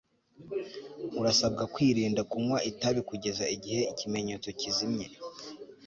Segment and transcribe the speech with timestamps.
[1.19, 5.07] urasabwa kwirinda kunywa itabi kugeza igihe ikimenyetso kizimye